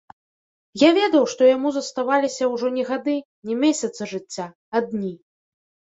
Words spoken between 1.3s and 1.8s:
што яму